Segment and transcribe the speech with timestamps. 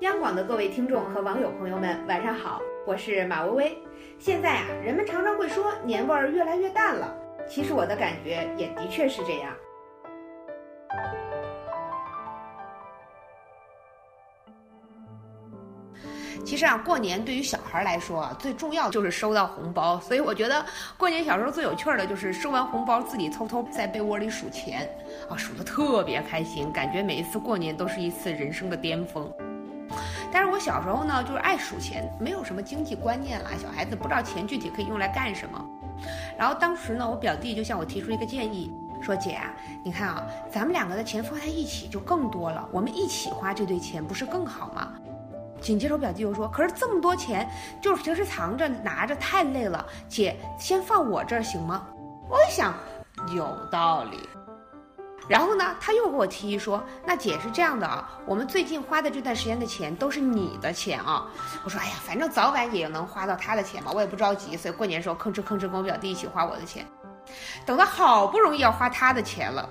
[0.00, 3.78] 央广的各位听众和网友朋友们，晚上好，我是马薇薇。
[4.16, 7.12] 现在啊，人们常常会说年味儿越来越淡了，
[7.48, 9.52] 其实我的感觉也的确是这样。
[16.44, 19.98] 其实啊，过年对于小孩来说啊，最重要就是收到红包。
[19.98, 20.64] 所以我觉得
[20.96, 24.88] 过年小时候最有趣的就是收完红包，自己偷偷在被窝里数钱，
[25.28, 29.28] 啊，数的特别开心，感觉每一次过年都是一次人生的巅峰。
[30.32, 35.64] 但是我小时候呢，就是爱数钱，没有什么经济观念啦，小孩子不知道钱具体可以用来干什么。
[36.38, 39.52] 然后当时呢，我表弟就向我提出一个建议，说姐啊，
[39.82, 44.92] 你看啊，咱们两个的钱放在一起就更多了，我们一起花这堆钱不是更好吗？
[45.60, 47.48] 紧接着我表弟又说，可是这么多钱，
[47.80, 51.84] 就是平时藏着拿着太累了，姐先放我这儿行吗？
[52.28, 52.72] 我一想，
[53.34, 54.18] 有道理。
[55.28, 61.26] 然后呢，他又给我提议说：“那姐是这样的啊，我们最近花的这段时间的钱都是你的钱啊。”
[61.62, 64.56] 我说：“哎呀，反正早晚也能花到他的钱嘛，我也不着急。
[64.56, 66.86] 所以过年时候吭哧吭哧跟我表弟一起花我的钱。
[67.66, 69.68] 等到好不容易要花他的钱了，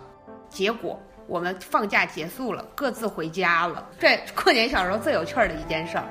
[0.47, 3.83] 结果我们放假结束了，各自回家了。
[3.99, 6.05] 这过年小时候最有趣儿的一件事儿。”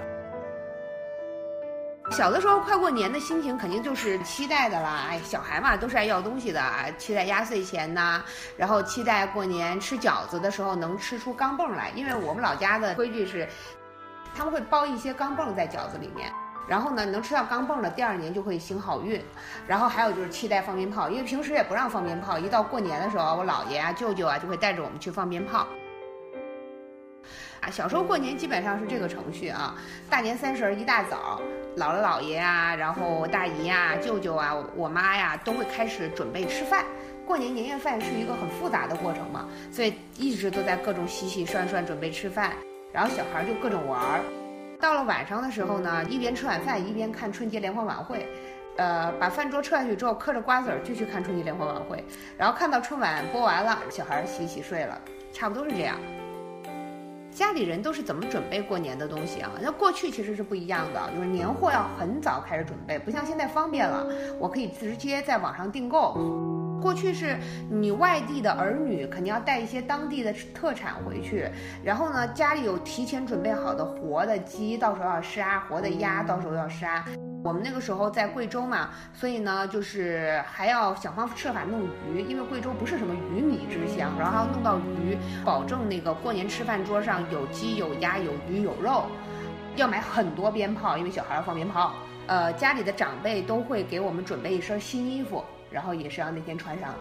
[2.10, 5.06] 小的时候，快过年的心情肯定就是期待的啦。
[5.08, 6.62] 哎，小孩嘛，都是爱要东西的，
[6.96, 8.22] 期待压岁钱呐，
[8.56, 11.90] 然后期待过年吃饺子的时候能吃出钢镚来。
[11.94, 13.46] 因为我们老家的规矩是，
[14.34, 16.32] 他们会包一些钢镚在饺子里面，
[16.68, 19.22] 然后呢，能吃到钢镚的，第二年就会行好运。
[19.66, 25.66] 然后还有就是期待放鞭炮，因为平时也不让放鞭炮，一到过年的时候，我姥爷啊、舅舅啊就会带着我们去放鞭炮。
[27.60, 29.74] 啊，小时候过年基本上是这个程序啊，
[30.08, 31.42] 大年三十一大早。
[31.76, 36.86] 姥姥姥爷啊，然后大姨啊、舅舅啊、我妈呀，都会开始准备吃饭。
[37.26, 42.52] 过年年夜饭是一个很复杂的过程嘛，所以一直都在各种洗洗涮涮准备吃饭。
[42.94, 44.20] 然后小孩就各种玩儿。
[44.80, 48.26] 到了晚上的时候呢，一边吃晚饭一边看春节联欢晚会。
[48.78, 52.02] 呃，把饭桌撤下去之后，嗑着瓜子儿继续看春节联欢晚会。
[52.38, 54.98] 然后看到春晚播完了，小孩洗洗睡了，
[55.30, 55.98] 差不多是这样。
[57.36, 59.50] 家里人都是怎么准备过年的东西啊？
[59.60, 64.06] 那过去其实是不一样的，就是年货要很早开始准备，不像现在方便了，
[64.40, 66.14] 我可以直接在网上订购。
[66.80, 67.36] 过去是
[67.70, 71.46] 你外地的儿女肯定要带一些当地的特产回去，
[71.84, 77.04] 然后呢，家里有提前准备好的活的鸡，到时候要杀；活的鸭，到时候要杀。
[77.44, 83.85] 我们那个时候在贵州嘛，所以呢，就是还要想方设法弄鱼，因为贵州不是什么鱼米之，
[84.18, 89.04] 然后还要弄到鱼，保证那个过年吃饭桌上有鸡有鸭有鱼有肉，
[89.76, 91.92] 要买很多鞭炮，因为小孩要放鞭炮。
[92.26, 96.92] 呃，家里的长辈都会给我们准备一身新衣服，然后也是要那天穿上。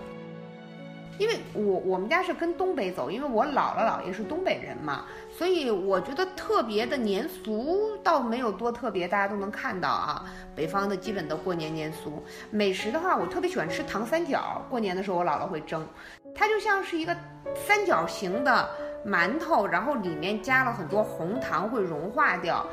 [1.18, 10.26] 因为我我们家是跟东北走，因为我姥姥姥爷是东北人嘛，所以我觉得特别的年俗倒没有多特别，大家都能看到啊。
[10.54, 12.22] 北方的基本都过年年俗，
[12.52, 14.62] 美食的话，我特别喜欢吃糖三角。
[14.70, 15.88] 过年的时候，我姥姥会蒸，
[16.36, 17.16] 它就像是一个
[17.56, 18.70] 三角形的
[19.08, 22.68] 馒头，然后里面加了很多红糖，会融化掉，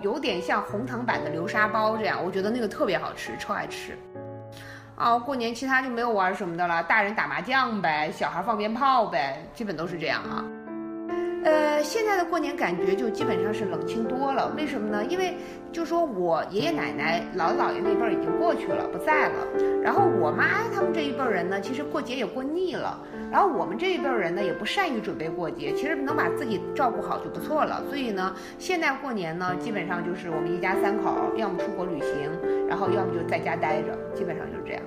[0.00, 2.18] 有点像红糖版的流沙包这样。
[2.24, 3.98] 我觉得那个特别好吃，超爱吃。
[4.96, 10.44] 哦，过年其他就没有玩什么的了，大人打麻将呗，小孩放鞭炮呗，基本都是这样啊。
[11.44, 15.04] 呃，现在的过年感觉就基本上是冷清多了，为什么呢？
[15.04, 15.34] 因为
[15.72, 19.34] 就说我爷爷奶奶、姥姥姥爷那辈儿已经过去了，不在了。
[19.82, 22.96] 然后我妈他们这一辈人呢，其实过节也过腻了。
[23.30, 27.82] 然后我们这一辈人呢，也不善于准备过节，其实能把自己照顾好就不错了。
[27.88, 32.30] 所以呢，现在过年呢，基本上就是我们一家三口，要么出国旅行，
[32.68, 34.82] 然后要么就在家待着，基本上就是这样。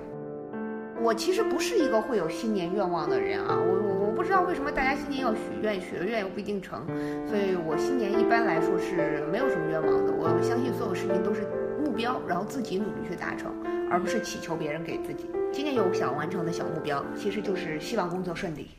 [1.01, 6.85] 我其实不是一个会有新年愿望的人啊，我我不知道为什么大家新年要许愿，许了愿又不一定成，
[7.27, 10.13] 所以我新年一般来说是没有什么愿望的。
[10.13, 11.41] 我相信所有事情都是
[11.83, 13.51] 目标，然后自己努力去达成，
[13.91, 15.29] 而不是祈求别人给自己。
[15.51, 18.69] 今年有想完成的小目标，其实就是希望工作顺利。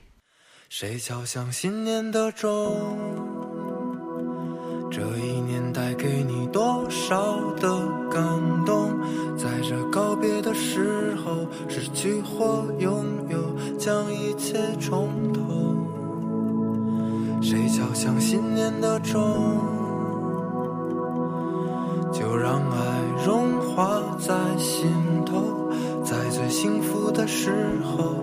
[0.69, 2.99] 谁敲响新年的钟？
[4.91, 7.69] 这一年带给你多少的
[8.11, 8.23] 感
[8.65, 8.97] 动？
[9.37, 13.46] 在这告别的时候，失去或拥有，
[13.87, 15.41] 将一切重头。
[17.41, 19.23] 谁敲响新年的钟？
[22.13, 24.91] 就让爱融化在心
[25.25, 25.71] 头，
[26.03, 27.53] 在最幸福的时
[27.85, 28.17] 候，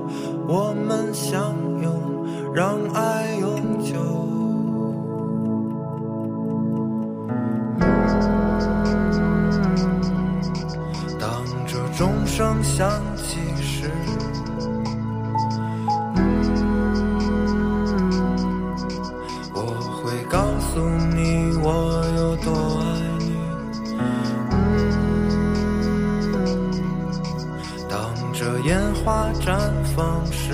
[0.50, 3.96] 我们相拥，让爱永久。
[11.18, 11.30] 当
[11.66, 13.40] 这钟声响起
[29.04, 30.54] 花绽放时，